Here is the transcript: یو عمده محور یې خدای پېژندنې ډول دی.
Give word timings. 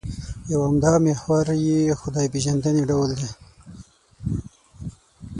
یو 0.51 0.59
عمده 0.67 0.93
محور 1.07 1.45
یې 1.65 1.97
خدای 2.01 2.27
پېژندنې 2.33 2.83
ډول 2.89 3.09
دی. 3.19 3.29